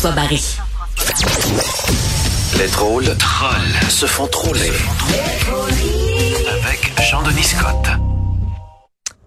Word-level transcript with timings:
Jean-François 0.00 0.12
Barry. 0.12 0.56
Les 2.58 2.68
drôles 2.68 3.04
trolls 3.18 3.90
se 3.90 4.06
font 4.06 4.26
troller. 4.28 4.72
Avec 6.62 6.92
Jean-Denis 7.10 7.42
Scott. 7.42 7.86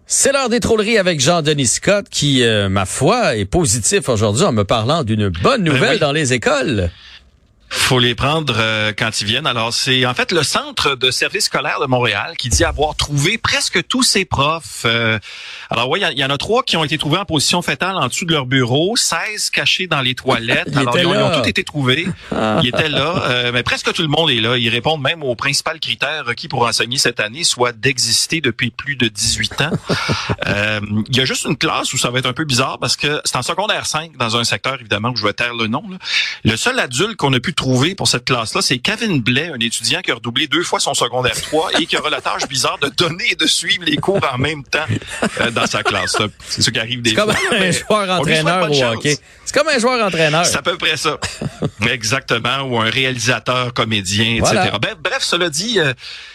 C'est 0.07 0.31
l'heure 0.31 0.49
des 0.49 0.59
trolleries 0.59 0.97
avec 0.97 1.19
Jean-Denis 1.19 1.67
Scott 1.67 2.07
qui, 2.09 2.43
euh, 2.43 2.69
ma 2.69 2.85
foi, 2.85 3.35
est 3.35 3.45
positif 3.45 4.09
aujourd'hui 4.09 4.45
en 4.45 4.51
me 4.51 4.63
parlant 4.63 5.03
d'une 5.03 5.29
bonne 5.29 5.63
nouvelle 5.63 5.81
Ben 5.81 5.93
oui. 5.93 5.99
dans 5.99 6.11
les 6.11 6.33
écoles. 6.33 6.89
Faut 7.75 7.99
les 7.99 8.15
prendre 8.15 8.55
euh, 8.57 8.93
quand 8.97 9.19
ils 9.21 9.27
viennent. 9.27 9.47
Alors, 9.47 9.73
c'est 9.73 10.05
en 10.05 10.13
fait 10.13 10.31
le 10.31 10.43
Centre 10.43 10.95
de 10.95 11.11
service 11.11 11.45
scolaire 11.45 11.79
de 11.81 11.85
Montréal 11.85 12.35
qui 12.37 12.49
dit 12.49 12.63
avoir 12.63 12.95
trouvé 12.95 13.37
presque 13.37 13.85
tous 13.87 14.03
ses 14.03 14.25
profs. 14.25 14.83
Euh, 14.85 15.19
alors, 15.69 15.89
oui, 15.89 15.99
il 15.99 16.03
y 16.03 16.05
en- 16.05 16.09
il 16.11 16.19
y, 16.19 16.23
en 16.25 16.29
a 16.29 16.37
trois 16.37 16.63
qui 16.63 16.77
ont 16.77 16.83
été 16.83 16.97
trouvés 16.97 17.17
en 17.17 17.25
position 17.25 17.61
fétale 17.61 17.95
en 17.97 18.07
dessous 18.07 18.25
de 18.25 18.31
leur 18.33 18.45
bureau, 18.45 18.95
16 18.95 19.49
cachés 19.49 19.87
dans 19.87 20.01
les 20.01 20.13
toilettes. 20.15 20.67
Il 20.71 20.77
Alors, 20.77 20.97
ils 20.97 21.05
ont, 21.07 21.13
ils 21.13 21.17
ont 21.17 21.29
là. 21.29 21.41
tous 21.41 21.49
été 21.49 21.63
trouvés. 21.63 22.07
Ils 22.61 22.67
étaient 22.69 22.89
là, 22.89 23.23
euh, 23.27 23.51
mais 23.53 23.63
presque 23.63 23.91
tout 23.93 24.01
le 24.01 24.07
monde 24.07 24.29
est 24.29 24.39
là. 24.41 24.57
Ils 24.57 24.69
répondent 24.69 25.01
même 25.01 25.23
aux 25.23 25.35
principaux 25.35 25.71
critères 25.81 26.25
requis 26.25 26.47
pour 26.47 26.65
enseigner 26.65 26.97
cette 26.97 27.19
année, 27.19 27.43
soit 27.43 27.71
d'exister 27.71 28.41
depuis 28.41 28.69
plus 28.71 28.95
de 28.95 29.07
18 29.07 29.61
ans. 29.61 29.71
Euh, 30.47 30.79
Il 31.09 31.15
y 31.17 31.21
a 31.21 31.25
juste 31.25 31.45
une 31.45 31.55
classe 31.57 31.93
où 31.93 31.97
ça 31.97 32.09
va 32.09 32.19
être 32.19 32.25
un 32.25 32.33
peu 32.33 32.43
bizarre 32.43 32.77
parce 32.79 32.95
que 32.97 33.21
c'est 33.23 33.37
en 33.37 33.41
secondaire 33.41 33.85
5, 33.85 34.17
dans 34.17 34.35
un 34.37 34.43
secteur, 34.43 34.75
évidemment, 34.79 35.09
où 35.09 35.15
je 35.15 35.25
vais 35.25 35.33
taire 35.33 35.53
le 35.53 35.67
nom. 35.67 35.83
là. 35.89 35.97
Le 36.43 36.57
seul 36.57 36.77
adulte 36.79 37.15
qu'on 37.15 37.33
a 37.33 37.39
pu 37.39 37.53
trouver 37.53 37.62
pour 37.63 38.07
cette 38.07 38.25
classe-là, 38.25 38.61
c'est 38.61 38.79
Kevin 38.79 39.21
Blais, 39.21 39.49
un 39.53 39.59
étudiant 39.59 40.01
qui 40.01 40.11
a 40.11 40.15
redoublé 40.15 40.47
deux 40.47 40.63
fois 40.63 40.79
son 40.79 40.93
secondaire 40.93 41.39
3 41.39 41.79
et 41.79 41.85
qui 41.85 41.95
aura 41.97 42.09
la 42.09 42.19
tâche 42.21 42.47
bizarre 42.47 42.77
de 42.79 42.89
donner 42.89 43.23
et 43.31 43.35
de 43.35 43.45
suivre 43.47 43.85
les 43.85 43.95
cours 43.95 44.19
en 44.33 44.37
même 44.37 44.63
temps 44.63 44.85
euh, 45.41 45.49
dans 45.51 45.65
sa 45.65 45.81
classe. 45.81 46.17
C'est 46.49 46.61
ce 46.61 46.69
qui 46.69 46.79
arrive 46.79 47.01
des 47.01 47.11
C'est 47.11 47.15
comme 47.15 47.31
fois. 47.31 47.57
un 47.57 47.71
joueur 47.71 48.19
entraîneur 48.19 48.69
au 48.69 48.83
hockey. 48.95 49.17
C'est 49.45 49.55
comme 49.57 49.67
un 49.69 49.79
joueur 49.79 50.05
entraîneur. 50.05 50.45
C'est 50.45 50.57
à 50.57 50.61
peu 50.61 50.77
près 50.77 50.97
ça. 50.97 51.17
Exactement. 51.89 52.63
Ou 52.63 52.79
un 52.79 52.89
réalisateur, 52.89 53.73
comédien, 53.73 54.37
Voilà. 54.39 54.65
etc. 54.65 54.77
Ben, 54.81 54.95
bref, 55.01 55.21
cela 55.23 55.49
dit, 55.49 55.79
euh, 55.79 55.93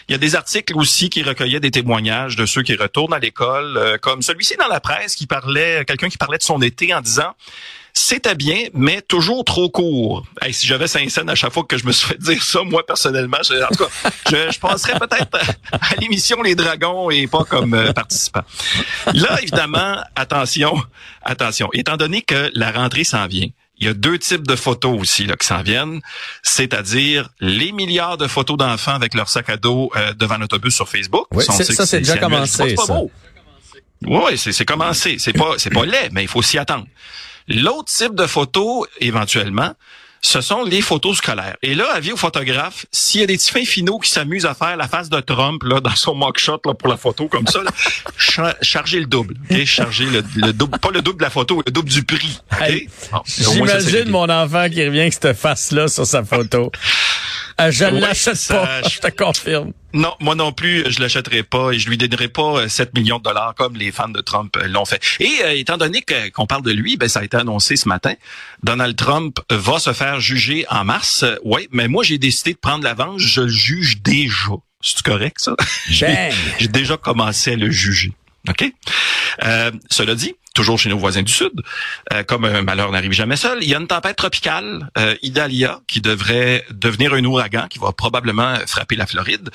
il 0.09 0.13
y 0.13 0.15
a 0.15 0.19
des 0.19 0.35
articles 0.35 0.75
aussi 0.77 1.11
qui 1.11 1.23
recueillaient 1.23 1.61
des 1.61 1.71
témoignages 1.71 2.37
de 2.37 2.47
ceux 2.47 2.63
qui 2.63 2.75
retournent 2.75 3.13
à 3.15 3.19
l'école, 3.19 3.77
euh, 3.77 3.99
comme 3.99 4.23
celui-ci 4.23 4.57
dans 4.59 4.69
la 4.69 4.81
presse 4.81 5.15
qui 5.15 5.27
parlait, 5.27 5.85
quelqu'un 5.87 6.09
qui 6.09 6.17
parlait 6.19 6.39
de 6.39 6.43
son 6.43 6.61
été 6.63 6.95
en 6.95 7.01
disant 7.03 7.35
c'était 7.99 8.35
bien, 8.35 8.67
mais 8.75 9.03
toujours 9.03 9.45
trop 9.45 9.69
court. 9.69 10.25
Hey, 10.41 10.55
si 10.55 10.67
j'avais 10.67 10.87
cinq 10.87 11.11
scènes 11.11 11.29
à 11.29 11.35
chaque 11.35 11.53
fois 11.53 11.65
que 11.65 11.77
je 11.77 11.85
me 11.85 11.93
suis 11.93 12.07
fait 12.09 12.19
dire 12.19 12.43
ça, 12.43 12.63
moi 12.63 12.87
personnellement, 12.87 13.39
je, 13.45 13.55
en 13.63 13.69
tout 13.69 13.85
cas, 13.85 14.11
je, 14.31 14.53
je 14.53 14.59
passerais 14.59 14.99
peut-être 14.99 15.37
à, 15.73 15.77
à 15.77 15.95
l'émission 16.01 16.41
Les 16.43 16.55
Dragons 16.55 17.11
et 17.11 17.27
pas 17.27 17.45
comme 17.45 17.75
euh, 17.75 17.93
participant. 17.93 18.43
Là, 19.13 19.41
évidemment, 19.43 19.97
attention, 20.17 20.81
attention. 21.23 21.69
Étant 21.73 21.97
donné 21.97 22.23
que 22.23 22.51
la 22.55 22.71
rentrée 22.71 23.05
s'en 23.05 23.27
vient, 23.27 23.49
il 23.81 23.87
y 23.87 23.91
a 23.91 23.95
deux 23.95 24.19
types 24.19 24.47
de 24.47 24.57
photos 24.57 25.01
aussi 25.01 25.25
là, 25.27 25.37
qui 25.37 25.47
s'en 25.47 25.63
viennent, 25.63 26.01
c'est-à-dire 26.43 27.29
les 27.41 27.73
milliards 27.73 28.17
de 28.17 28.27
photos 28.27 28.57
d'enfants 28.57 28.95
avec 28.95 29.15
leur 29.15 29.29
sac 29.29 29.49
à 29.51 29.57
dos 29.57 29.91
euh, 29.97 30.13
devant 30.15 30.37
l'autobus 30.37 30.75
sur 30.75 30.89
Facebook. 30.89 31.27
Oui, 31.33 31.45
c'est- 31.53 31.73
ça, 31.75 31.87
c'est 31.87 31.99
déjà 32.01 32.15
commencé, 32.21 32.57
c'est 32.71 32.75
pas 32.75 32.87
beau. 33.03 33.11
Oui, 34.07 34.37
c'est 34.39 34.53
c'est 34.53 34.65
commencé. 34.65 35.17
C'est 35.19 35.33
pas 35.33 35.53
c'est 35.59 35.71
pas 35.71 35.85
laid, 35.85 36.11
mais 36.13 36.23
il 36.23 36.29
faut 36.29 36.43
s'y 36.43 36.59
attendre. 36.59 36.87
L'autre 37.49 37.91
type 37.93 38.15
de 38.15 38.27
photos, 38.27 38.87
éventuellement, 39.01 39.73
ce 40.21 40.41
sont 40.41 40.65
les 40.65 40.81
photos 40.83 41.17
scolaires. 41.19 41.57
Et 41.63 41.75
là, 41.77 41.87
avis 41.95 42.11
aux 42.13 42.17
photographes, 42.17 42.85
s'il 42.91 43.21
y 43.21 43.25
a 43.25 43.27
des 43.29 43.37
petits 43.37 43.53
fins 43.53 43.65
finaux 43.65 43.99
qui 44.01 44.11
s'amusent 44.11 44.47
à 44.47 44.53
faire 44.55 44.77
la 44.77 44.89
face 44.89 45.09
de 45.09 45.21
Trump 45.21 45.63
là 45.63 45.81
dans 45.81 45.95
son 45.95 46.15
mock-shot 46.17 46.61
là, 46.67 46.75
pour 46.75 46.89
la 46.89 46.97
photo 46.97 47.29
comme 47.29 47.47
ça, 47.47 47.63
là, 47.63 47.71
cha- 48.19 48.57
chargez 48.61 48.99
le 48.99 49.07
double. 49.07 49.37
ok? 49.49 49.65
Chargez 49.65 50.07
le, 50.07 50.25
le 50.35 50.53
double, 50.53 50.79
pas 50.81 50.91
le 50.91 51.03
double 51.03 51.19
de 51.19 51.23
la 51.23 51.31
photo, 51.31 51.63
le 51.65 51.71
double 51.71 51.89
du 51.89 52.03
prix. 52.03 52.41
ok? 52.53 52.61
Hey, 52.61 52.89
Bon, 53.13 53.19
au 53.19 53.55
moins, 53.55 53.69
ça, 53.69 53.81
c'est 53.81 53.89
J'imagine 53.91 54.11
mon 54.11 54.29
enfant 54.29 54.69
qui 54.69 54.85
revient 54.85 55.01
avec 55.03 55.13
cette 55.15 55.35
face-là 55.35 55.87
sur 55.89 56.05
sa 56.05 56.25
photo. 56.25 56.73
Euh, 57.61 57.71
je 57.71 57.85
Ouais, 57.85 58.01
l'achète 58.01 58.37
ça, 58.37 58.55
pas, 58.83 58.83
je- 58.89 58.99
te 59.01 59.09
confirme. 59.09 59.73
Non, 59.95 60.15
moi 60.21 60.35
non 60.35 60.53
plus, 60.53 60.85
je 60.91 61.01
l'achèterai 61.01 61.43
pas 61.43 61.73
et 61.73 61.79
je 61.79 61.89
lui 61.89 61.97
donnerai 61.97 62.29
pas 62.29 62.59
euh, 62.61 62.69
7 62.69 62.95
millions 62.95 63.19
de 63.19 63.23
dollars 63.25 63.55
comme 63.57 63.75
les 63.77 63.91
fans 63.91 64.09
de 64.09 64.21
Trump 64.21 64.55
euh, 64.57 64.69
l'ont 64.69 64.85
fait. 64.85 65.03
Et 65.19 65.31
euh, 65.45 65.57
étant 65.57 65.77
donné 65.79 66.05
qu'on 66.35 66.47
parle 66.47 66.63
de 66.63 66.73
lui, 66.73 66.97
ben 66.97 67.09
ça 67.09 67.21
a 67.21 67.25
été 67.25 67.37
annoncé 67.37 67.77
ce 67.77 67.89
matin, 67.89 68.13
Donald 68.63 68.95
Trump 68.97 69.39
va 69.51 69.79
se 69.79 69.93
faire 69.93 70.21
juger 70.21 70.67
en 70.69 70.85
mars. 70.85 71.23
Euh, 71.23 71.37
oui, 71.45 71.69
mais 71.73 71.89
moi 71.89 72.05
j'ai 72.05 72.19
décidé 72.19 72.53
de 72.53 72.59
prendre 72.59 72.85
l'avance, 72.85 73.21
je 73.23 73.41
le 73.41 73.49
juge 73.49 74.03
déjà. 74.03 74.53
C'est 74.81 75.03
correct 75.03 75.39
ça? 75.41 75.57
J'ai 75.89 76.69
déjà 76.69 76.97
commencé 76.97 77.53
à 77.53 77.57
le 77.57 77.69
juger. 77.71 78.13
OK? 78.49 78.65
Euh, 79.45 79.73
cela 79.91 80.15
dit, 80.15 80.35
toujours 80.59 80.77
chez 80.77 80.89
nos 80.89 80.99
voisins 80.99 81.23
du 81.23 81.33
Sud, 81.33 81.53
euh, 82.13 82.25
comme 82.25 82.45
un 82.45 82.63
malheur 82.63 82.91
n'arrive 82.91 83.13
jamais 83.13 83.37
seul, 83.37 83.59
il 83.63 83.69
y 83.69 83.77
a 83.77 83.79
une 83.79 83.87
tempête 83.87 84.17
tropicale, 84.17 84.91
euh, 84.99 85.15
Idalia, 85.23 85.79
qui 85.87 86.01
devrait 86.01 86.65
devenir 86.73 87.15
un 87.15 87.25
ouragan 87.25 87.69
qui 87.71 87.79
va 87.79 87.93
probablement 87.93 88.57
frapper 88.67 88.97
la 88.97 89.07
Floride. 89.07 89.51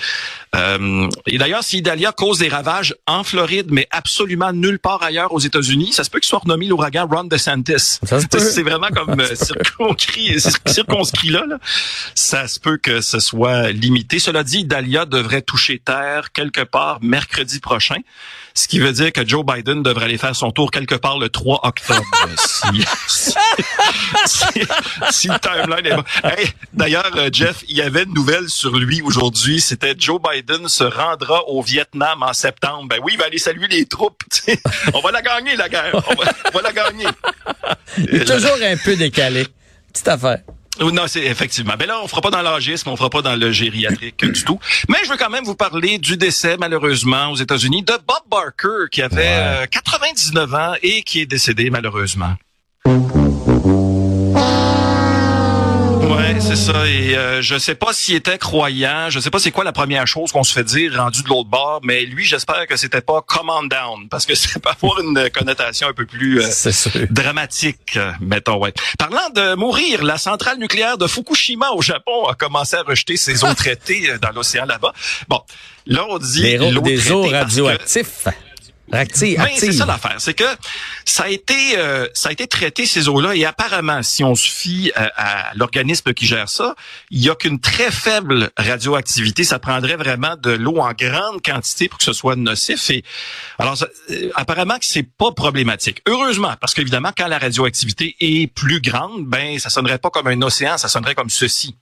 Euh, 0.56 1.10
et 1.28 1.38
d'ailleurs, 1.38 1.62
si 1.62 1.80
Idalia 1.80 2.14
cause 2.14 2.40
des 2.40 2.48
ravages 2.48 2.96
en 3.06 3.26
Floride, 3.26 3.68
mais 3.70 3.86
absolument 3.92 4.54
nulle 4.54 4.80
part 4.80 5.04
ailleurs 5.04 5.34
aux 5.34 5.42
États-Unis, 5.42 5.92
ça 5.92 6.06
se 6.06 6.10
peut 6.10 6.20
qu'il 6.20 6.30
soit 6.30 6.40
renommé 6.40 6.68
l'ouragan 6.68 7.06
Ron 7.06 7.26
DeSantis. 7.26 8.00
C'est 8.32 8.64
vraiment 8.64 8.88
comme 8.88 9.20
euh, 9.20 9.36
circonscrit, 9.36 10.40
circonscrit 10.66 11.32
là, 11.32 11.44
là. 11.46 11.58
Ça 12.16 12.48
se 12.48 12.62
peut 12.62 12.78
que 12.78 13.02
ce 13.02 13.20
soit 13.20 13.72
limité. 13.72 14.20
Cela 14.20 14.46
dit, 14.46 14.60
Idalia 14.60 15.06
devrait 15.06 15.42
toucher 15.42 15.80
terre 15.80 16.32
quelque 16.32 16.62
part 16.62 17.00
mercredi 17.02 17.60
prochain, 17.60 17.98
ce 18.54 18.68
qui 18.68 18.80
veut 18.80 18.94
dire 18.94 19.12
que 19.12 19.28
Joe 19.28 19.44
Biden 19.46 19.84
devrait 19.84 20.06
aller 20.06 20.18
faire 20.18 20.36
son 20.36 20.52
tour 20.52 20.72
quelque 20.72 20.93
part 20.96 21.20
le 21.20 21.30
3 21.30 21.62
octobre. 21.64 22.02
si, 25.12 25.28
le 25.28 25.40
timeline 25.40 25.86
est 25.86 25.96
bon. 25.96 26.04
Hey, 26.24 26.50
D'ailleurs, 26.74 27.12
euh, 27.16 27.30
Jeff, 27.32 27.64
il 27.68 27.78
y 27.78 27.82
avait 27.82 28.04
une 28.04 28.14
nouvelle 28.14 28.50
sur 28.50 28.76
lui 28.78 29.02
aujourd'hui. 29.02 29.62
C'était 29.62 29.96
Joe 29.98 30.20
Biden 30.22 30.68
se 30.68 30.84
rendra 30.84 31.44
au 31.48 31.62
Vietnam 31.62 32.24
en 32.24 32.34
septembre. 32.34 32.88
Ben 32.90 33.00
oui, 33.04 33.14
il 33.14 33.20
va 33.20 33.26
aller 33.26 33.38
saluer 33.38 33.68
les 33.68 33.86
troupes. 33.86 34.22
On 34.94 35.02
va 35.02 35.12
la 35.12 35.22
gagner, 35.22 35.56
la 35.56 35.70
guerre. 35.70 35.94
On 35.94 36.16
va, 36.16 36.32
on 36.54 36.58
va 36.58 36.62
la 36.62 36.72
gagner. 36.72 37.08
Il 37.98 38.16
est 38.16 38.26
toujours 38.26 38.58
un 38.62 38.78
peu 38.78 38.96
décalé. 38.96 39.48
Petite 39.92 40.08
affaire. 40.08 40.40
Non, 40.82 41.04
c'est 41.08 41.24
effectivement. 41.24 41.74
Ben 41.78 41.88
là, 41.88 42.00
on 42.04 42.08
fera 42.08 42.22
pas 42.22 42.32
dans 42.32 42.42
l'âgisme, 42.42 42.90
on 42.90 42.96
fera 42.96 43.10
pas 43.10 43.22
dans 43.22 43.36
le 43.36 43.52
gériatrique 43.52 44.26
du 44.26 44.44
tout. 44.44 44.60
Mais 44.90 44.98
je 45.06 45.10
veux 45.12 45.18
quand 45.18 45.30
même 45.30 45.44
vous 45.44 45.56
parler 45.56 46.00
du 46.00 46.18
décès, 46.18 46.58
malheureusement, 46.60 47.30
aux 47.30 47.36
États-Unis, 47.36 47.84
de 47.84 47.94
Bob 48.08 48.24
Barker, 48.30 48.90
qui 48.92 49.02
avait 49.04 49.18
Ouais. 49.22 49.64
euh, 49.64 49.66
99 49.70 50.54
ans 50.56 50.74
et 50.82 51.04
qui 51.04 51.22
est 51.22 51.26
décédé, 51.28 51.70
malheureusement. 51.70 52.34
Ouais, 56.16 56.40
c'est 56.40 56.56
ça. 56.56 56.88
Et 56.88 57.16
euh, 57.18 57.42
je 57.42 57.58
sais 57.58 57.76
pas 57.76 57.94
s'il 57.94 58.16
était 58.16 58.38
croyant. 58.38 59.10
Je 59.10 59.20
sais 59.20 59.30
pas 59.30 59.40
c'est 59.40 59.52
quoi 59.52 59.64
la 59.64 59.72
première 59.72 60.06
chose 60.08 60.32
qu'on 60.32 60.44
se 60.44 60.54
fait 60.54 60.64
dire 60.64 60.96
rendu 60.96 61.24
de 61.24 61.28
l'autre 61.30 61.50
bord. 61.50 61.80
Mais 61.84 62.06
lui, 62.06 62.24
j'espère 62.26 62.68
que 62.68 62.76
c'était 62.78 63.02
pas 63.02 63.22
"come 63.26 63.50
on 63.50 63.64
down" 63.64 64.08
parce 64.10 64.26
que 64.26 64.36
ça 64.36 64.60
peut 64.60 64.70
avoir 64.70 65.00
une 65.02 65.30
connotation 65.30 65.88
un 65.88 65.94
peu 65.94 66.06
plus 66.06 66.42
euh, 66.42 66.50
dramatique, 67.10 67.98
mettons, 68.22 68.58
ouais. 68.60 68.74
Parlant 68.98 69.30
de 69.36 69.56
mourir, 69.56 70.04
la 70.04 70.18
centrale 70.18 70.58
nucléaire 70.60 70.98
de 70.98 71.08
Fukushima 71.08 71.72
au 71.72 71.82
Japon 71.82 72.26
a 72.30 72.36
commencé 72.36 72.76
à 72.76 72.84
rejeter 72.84 73.18
ses 73.18 73.44
eaux 73.44 73.54
traitées 73.56 74.10
euh, 74.12 74.18
dans 74.20 74.32
l'océan 74.32 74.66
là-bas. 74.66 74.94
Bon, 75.28 75.42
là, 75.88 76.06
on 76.10 76.18
dit 76.20 76.42
Des, 76.42 76.58
des 76.82 77.12
eaux 77.12 77.24
parce 77.42 77.56
que- 77.74 77.78
ben, 79.38 79.46
c'est 79.56 79.72
ça 79.72 79.86
l'affaire, 79.86 80.16
c'est 80.20 80.34
que 80.34 80.44
ça 81.06 81.24
a 81.24 81.30
été 81.30 81.78
euh, 81.78 82.08
ça 82.14 82.30
a 82.30 82.32
été 82.34 82.48
traité 82.48 82.86
ces 82.86 83.08
eaux-là 83.08 83.34
et 83.34 83.46
apparemment, 83.46 84.04
si 84.04 84.24
on 84.26 84.36
se 84.36 84.48
fie 84.50 84.92
euh, 84.98 85.08
à 85.16 85.52
l'organisme 85.56 86.14
qui 86.14 86.26
gère 86.28 86.50
ça, 86.50 86.76
il 87.10 87.22
y 87.24 87.30
a 87.30 87.36
qu'une 87.36 87.60
très 87.60 87.92
faible 87.92 88.52
radioactivité. 88.58 89.46
Ça 89.46 89.58
prendrait 89.58 89.96
vraiment 89.96 90.36
de 90.36 90.52
l'eau 90.52 90.78
en 90.80 90.92
grande 90.92 91.42
quantité 91.44 91.88
pour 91.88 91.98
que 91.98 92.04
ce 92.04 92.14
soit 92.14 92.36
nocif. 92.36 92.90
Et 92.90 93.04
alors, 93.58 93.78
ça- 93.78 93.88
euh, 94.12 94.30
apparemment 94.36 94.78
que 94.78 94.86
c'est 94.86 95.04
pas 95.18 95.32
problématique. 95.32 96.02
Heureusement, 96.08 96.54
parce 96.60 96.74
qu'évidemment, 96.74 97.12
quand 97.18 97.28
la 97.28 97.38
radioactivité 97.40 98.16
est 98.20 98.48
plus 98.48 98.82
grande, 98.82 99.26
ben 99.26 99.58
ça 99.60 99.70
sonnerait 99.70 99.98
pas 100.00 100.10
comme 100.10 100.28
un 100.28 100.42
océan, 100.42 100.78
ça 100.78 100.90
sonnerait 100.90 101.16
comme 101.16 101.30
ceci. 101.30 101.76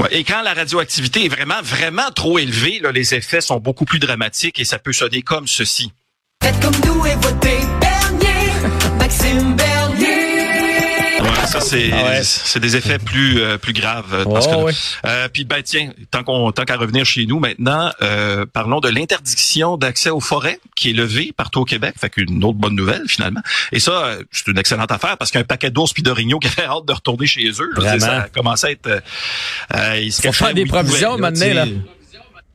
Ouais, 0.00 0.08
et 0.10 0.24
quand 0.24 0.42
la 0.42 0.54
radioactivité 0.54 1.24
est 1.24 1.28
vraiment, 1.28 1.62
vraiment 1.62 2.10
trop 2.14 2.38
élevée, 2.38 2.80
là, 2.80 2.90
les 2.90 3.14
effets 3.14 3.40
sont 3.40 3.60
beaucoup 3.60 3.84
plus 3.84 4.00
dramatiques 4.00 4.58
et 4.58 4.64
ça 4.64 4.78
peut 4.78 4.92
sonner 4.92 5.22
comme 5.22 5.46
ceci. 5.46 5.92
Faites 6.42 6.58
comme 6.60 6.74
nous 6.84 7.06
et 7.06 7.14
votez 7.14 7.60
Bernier, 7.80 8.50
Maxime 8.98 9.54
Bernier. 9.54 9.73
Ouais, 11.24 11.46
ça 11.46 11.60
c'est 11.60 11.90
Ah 11.92 12.04
ouais. 12.04 12.20
c'est 12.22 12.60
des 12.60 12.76
effets 12.76 12.98
plus 12.98 13.40
euh, 13.40 13.58
plus 13.58 13.72
graves 13.72 14.12
euh, 14.12 14.24
dans 14.24 14.36
Oh, 14.36 14.40
ce 14.40 14.46
cas-là. 14.48 14.64
oui. 14.64 14.72
Euh, 15.06 15.28
puis 15.32 15.44
ben 15.44 15.62
tiens, 15.62 15.90
tant 16.10 16.22
qu'on 16.22 16.52
tant 16.52 16.64
qu'à 16.64 16.76
revenir 16.76 17.04
chez 17.04 17.26
nous 17.26 17.38
maintenant, 17.38 17.90
euh, 18.02 18.44
parlons 18.52 18.80
de 18.80 18.88
l'interdiction 18.88 19.76
d'accès 19.76 20.10
aux 20.10 20.20
forêts 20.20 20.58
qui 20.76 20.90
est 20.90 20.92
levée 20.92 21.32
partout 21.36 21.60
au 21.60 21.64
Québec, 21.64 21.94
fait 22.00 22.10
qu'une 22.10 22.42
autre 22.44 22.58
bonne 22.58 22.74
nouvelle 22.76 23.02
finalement. 23.08 23.40
Et 23.72 23.80
ça, 23.80 23.92
euh, 23.92 24.22
c'est 24.30 24.48
une 24.48 24.58
excellente 24.58 24.92
affaire 24.92 25.16
parce 25.16 25.30
qu'un 25.30 25.44
paquet 25.44 25.70
d'ours 25.70 25.92
puis 25.92 26.02
d'orignaux 26.02 26.38
qui 26.38 26.48
avait 26.48 26.68
hâte 26.68 26.84
de 26.86 26.92
retourner 26.92 27.26
chez 27.26 27.48
eux, 27.60 27.70
Vraiment. 27.74 27.98
ça 28.00 28.22
a 28.22 28.28
commencé 28.28 28.66
à 28.66 28.70
être. 28.72 28.86
Euh, 29.74 29.98
ils 30.00 30.12
se 30.12 30.20
Faut 30.22 30.28
cachaient 30.28 30.44
faire 30.46 30.54
des 30.54 30.66
provisions 30.66 31.16
maintenant, 31.18 31.54
là. 31.54 31.64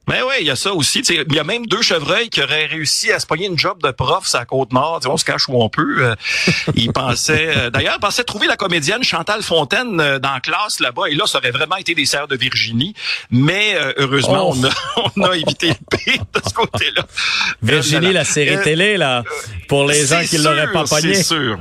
Mais 0.09 0.21
oui, 0.23 0.33
il 0.41 0.47
y 0.47 0.49
a 0.49 0.55
ça 0.55 0.73
aussi. 0.73 0.99
Il 1.01 1.33
y 1.35 1.39
a 1.39 1.43
même 1.43 1.67
deux 1.67 1.81
chevreuils 1.83 2.29
qui 2.29 2.41
auraient 2.41 2.65
réussi 2.65 3.11
à 3.11 3.19
se 3.19 3.27
pogner 3.27 3.45
une 3.45 3.57
job 3.59 3.81
de 3.83 3.91
prof 3.91 4.27
sur 4.27 4.39
la 4.39 4.45
Côte-Nord. 4.45 5.01
On 5.05 5.17
se 5.17 5.23
cache 5.23 5.47
où 5.47 5.61
on 5.61 5.69
peut. 5.69 5.97
Euh, 5.99 6.15
Ils 6.75 6.91
pensaient... 6.91 7.53
euh, 7.55 7.69
D'ailleurs, 7.69 7.95
ils 7.97 8.01
pensaient 8.01 8.23
trouver 8.23 8.47
la 8.47 8.57
comédienne 8.57 9.03
Chantal 9.03 9.43
Fontaine 9.43 9.99
euh, 10.01 10.17
dans 10.17 10.33
la 10.33 10.39
classe 10.39 10.79
là-bas. 10.79 11.03
Et 11.09 11.15
là, 11.15 11.27
ça 11.27 11.37
aurait 11.37 11.51
vraiment 11.51 11.75
été 11.77 11.93
des 11.93 12.05
serres 12.05 12.27
de 12.27 12.35
Virginie. 12.35 12.95
Mais 13.29 13.75
euh, 13.75 13.93
heureusement, 13.97 14.49
Oh. 14.49 14.55
on, 14.57 14.63
a, 14.65 14.69
on 15.15 15.23
a 15.29 15.35
évité 15.37 15.69
le 15.69 15.97
pire 15.97 16.23
de 16.33 16.41
ce 16.47 16.53
côté-là. 16.53 17.05
Virginie, 17.61 18.11
la 18.11 18.25
série 18.25 18.55
Euh, 18.55 18.63
télé, 18.63 18.97
là, 18.97 19.23
pour 19.67 19.85
les 19.85 20.07
gens 20.07 20.23
qui 20.27 20.37
l'auraient 20.39 20.71
pas 20.71 20.85
pogné. 20.85 21.13
C'est 21.13 21.23
sûr. 21.23 21.59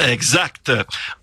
Exact. 0.00 0.72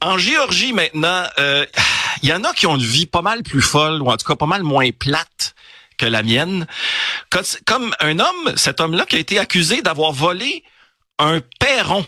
En 0.01 0.17
Géorgie 0.19 0.71
maintenant, 0.73 1.23
euh, 1.39 1.65
il 2.21 2.29
y 2.29 2.33
en 2.33 2.43
a 2.43 2.53
qui 2.53 2.67
ont 2.67 2.75
une 2.75 2.83
vie 2.83 3.07
pas 3.07 3.21
mal 3.23 3.41
plus 3.43 3.61
folle 3.61 4.01
ou 4.03 4.09
en 4.11 4.17
tout 4.17 4.27
cas 4.27 4.35
pas 4.35 4.45
mal 4.45 4.61
moins 4.63 4.89
plate 4.91 5.55
que 5.97 6.05
la 6.05 6.23
mienne. 6.23 6.67
Comme- 7.65 7.93
un 7.99 8.19
homme, 8.19 8.53
cet 8.55 8.79
homme-là 8.79 9.05
qui 9.05 9.15
a 9.15 9.19
été 9.19 9.39
accusé 9.39 9.81
d'avoir 9.81 10.11
volé 10.11 10.63
un 11.19 11.41
perron. 11.59 12.05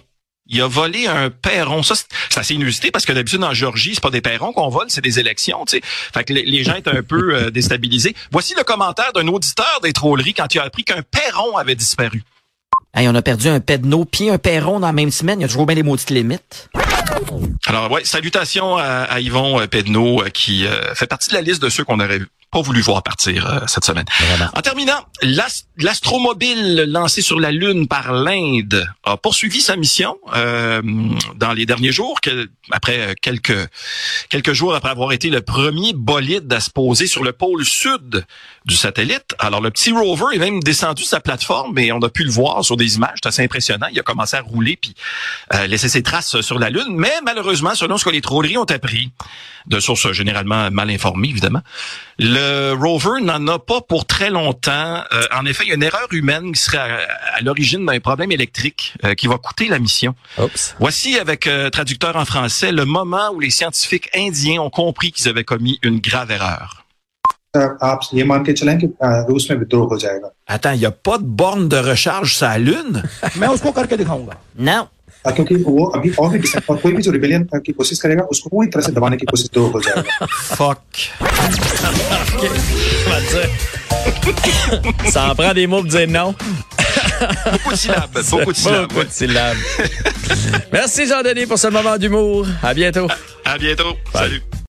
Il 0.52 0.62
a 0.62 0.68
volé 0.68 1.06
un 1.06 1.30
perron. 1.30 1.84
Ça, 1.84 1.94
c'est 2.30 2.40
assez 2.40 2.56
inusité 2.56 2.90
parce 2.90 3.06
que 3.06 3.14
d'habitude 3.14 3.44
en 3.44 3.54
Géorgie, 3.54 3.94
c'est 3.94 4.02
pas 4.02 4.10
des 4.10 4.22
perrons 4.22 4.52
qu'on 4.52 4.70
vole, 4.70 4.88
c'est 4.90 5.02
des 5.02 5.20
élections. 5.20 5.64
Tu 5.66 5.78
sais. 5.78 5.82
Fait 5.84 6.24
que 6.24 6.34
les, 6.34 6.64
gens 6.64 6.76
étaient 6.76 6.90
un 6.90 7.04
peu 7.04 7.36
euh, 7.36 7.52
déstabilisés. 7.52 8.16
Voici 8.32 8.56
le 8.58 8.64
commentaire 8.64 9.14
d'un 9.14 9.28
auditeur 9.28 9.80
des 9.84 9.94
trolleries 9.94 10.34
quand 10.34 10.54
il 10.54 10.60
a 10.60 10.64
appris 10.64 10.84
qu'un 10.84 11.04
perron 11.04 11.56
avait 11.56 11.76
disparu. 11.76 12.24
Hey, 12.96 13.08
on 13.08 13.14
a 13.14 13.22
perdu 13.22 13.48
un 13.48 13.60
pédno 13.60 14.06
puis 14.06 14.32
un 14.32 14.40
perron 14.40 14.80
dans 14.80 14.88
la 14.88 14.94
même 14.94 15.12
semaine. 15.12 15.40
Il 15.40 15.44
y 15.44 15.46
a 15.46 15.48
toujours 15.48 15.68
bien 15.68 15.76
des 15.76 15.84
maudites 15.84 16.10
limites. 16.10 16.70
Alors, 17.68 17.92
ouais, 17.92 18.04
salutations 18.04 18.78
à, 18.78 19.04
à 19.04 19.20
Yvon 19.20 19.60
euh, 19.62 19.68
Pedneau 19.68 20.24
qui 20.34 20.66
euh, 20.66 20.96
fait 20.96 21.06
partie 21.06 21.30
de 21.30 21.36
la 21.36 21.42
liste 21.42 21.62
de 21.62 21.70
ceux 21.70 21.84
qu'on 21.84 22.00
aurait 22.00 22.22
pas 22.51 22.62
voulu 22.62 22.81
voir 22.81 23.04
partir 23.04 23.46
euh, 23.48 23.60
cette 23.68 23.86
semaine. 23.86 24.06
Vraiment. 24.19 24.50
En 24.56 24.62
terminant, 24.62 25.00
l'as- 25.22 25.66
l'astromobile 25.78 26.86
lancé 26.88 27.22
sur 27.22 27.40
la 27.40 27.51
Lune 27.51 27.88
par 27.88 28.12
l'Inde 28.12 28.88
a 29.04 29.18
poursuivi 29.18 29.62
sa 29.62 29.75
mission 29.75 30.18
euh, 30.36 30.81
dans 31.36 31.54
les 31.54 31.66
derniers 31.68 31.92
jours, 31.92 32.19
que- 32.22 32.50
après 32.72 33.00
euh, 33.00 33.13
quelques 33.22 33.68
quelques 34.30 34.54
jours 34.54 34.74
après 34.74 34.90
avoir 34.90 35.12
été 35.12 35.30
le 35.30 35.42
premier 35.42 35.94
bolide 35.94 36.51
à 36.51 36.60
se 36.60 36.69
poser 36.72 37.06
sur 37.07 37.24
le 37.24 37.34
pôle 37.34 37.63
sud 37.66 38.25
du 38.66 38.75
satellite. 38.75 39.36
Alors 39.40 39.62
le 39.62 39.69
petit 39.69 39.92
rover 39.92 40.36
est 40.36 40.40
même 40.40 40.60
descendu 40.62 41.04
de 41.04 41.07
sa 41.07 41.19
plateforme 41.19 41.78
et 41.78 41.92
on 41.92 42.00
a 42.00 42.10
pu 42.10 42.24
le 42.24 42.31
voir 42.31 42.63
sur 42.66 42.78
des 42.78 42.95
images, 42.95 43.18
c'est 43.22 43.30
assez 43.30 43.44
impressionnant. 43.44 43.88
Il 43.92 44.00
a 44.00 44.04
commencé 44.04 44.36
à 44.38 44.42
rouler 44.42 44.75
puis 44.75 44.95
euh, 45.54 45.68
laisser 45.68 45.90
ses 45.90 46.02
traces 46.04 46.42
sur 46.42 46.57
la 46.57 46.69
Lune, 46.72 46.95
mais 46.95 47.13
malheureusement, 47.24 47.75
selon 47.75 47.98
ce 47.98 48.06
que 48.06 48.10
les 48.10 48.22
trolleries 48.22 48.57
ont 48.57 48.63
appris, 48.66 49.12
de 49.68 49.80
sources 49.80 50.12
généralement 50.13 50.72
mal 50.72 50.90
informées 50.90 51.30
évidemment, 51.30 51.62
le 52.18 52.39
le 52.40 52.74
rover 52.74 53.22
n'en 53.22 53.46
a 53.48 53.60
pas 53.60 53.82
pour 53.82 54.06
très 54.06 54.30
longtemps. 54.30 55.04
Euh, 55.12 55.24
en 55.36 55.46
effet, 55.46 55.64
il 55.66 55.70
y 55.70 55.72
a 55.72 55.76
une 55.76 55.84
erreur 55.84 56.08
humaine 56.12 56.52
qui 56.54 56.62
serait 56.62 56.78
à, 56.78 57.42
l'origine 57.42 57.86
d'un 57.86 58.00
problème 58.00 58.32
électrique 58.32 58.94
euh, 59.04 59.14
qui 59.14 59.28
va 59.28 59.38
coûter 59.38 59.68
la 59.68 59.80
mission. 59.80 60.16
Voici 60.80 61.18
avec 61.18 61.48
euh, 61.48 61.70
traducteur 61.70 62.16
en 62.16 62.26
français 62.26 62.72
le 62.72 62.86
moment 62.86 63.32
où 63.34 63.40
les 63.40 63.50
scientifiques 63.50 64.10
indiens 64.16 64.62
ont 64.62 64.70
compris 64.70 65.12
qu'ils 65.12 65.28
avaient 65.28 65.44
commis 65.44 65.80
une 65.84 66.00
grave 66.00 66.32
erreur. 66.32 66.86
Attends, 70.48 70.72
il 70.72 70.80
n'y 70.80 70.86
a 70.86 70.92
pas 70.92 71.18
de 71.18 71.24
borne 71.24 71.68
de 71.68 71.78
recharge 71.78 72.36
sur 72.36 72.46
la 72.46 72.60
Lune? 72.60 73.04
Non. 74.58 74.88
अ, 75.27 75.31
क्योंकि 75.31 75.55
वो 75.67 75.85
अभी 75.97 76.11
और 76.21 76.29
भी 76.33 76.39
किसान 76.41 76.62
और 76.71 76.77
कोई 76.83 76.93
भी 76.93 77.03
जो 77.03 77.11
रिबेलियन 77.12 77.45
की 77.67 77.73
कोशिश 77.73 78.01
करेगा 78.01 78.23
उसको 78.35 78.51
पूरी 78.51 78.69
तरह 78.75 78.83
से 78.87 78.93
दबाने 78.93 79.17
की 79.17 79.27
कोशिश 79.31 79.47
विद्रोह 79.47 79.71
हो 79.73 79.81
जाएगा 79.87 80.27
Fuck. 80.59 80.85
On 81.85 83.11
va 83.11 83.21
dire. 83.31 83.49
Ça 85.15 85.31
en 85.31 85.35
prend 85.35 85.55
des 85.55 85.67
mots 85.67 85.81
pour 85.83 85.91
dire 85.91 86.09
non. 86.09 86.35
Beaucoup 87.53 87.73
de 87.73 87.77
syllabes, 87.77 88.11
beaucoup 88.31 88.53
de 88.53 88.56
syllabes. 88.56 88.89
Beaucoup 88.89 89.05
de 89.05 89.12
syllabes. 89.12 89.56
Merci 90.73 91.06
Jean-Denis 91.06 91.47
pour 91.47 91.59
ce 91.59 91.69
moment 91.69 91.97
d'humour. 91.97 92.47
À 92.62 92.75
bientôt. 92.75 93.06
À 93.45 93.56
bientôt. 93.59 93.95
Salut. 94.12 94.43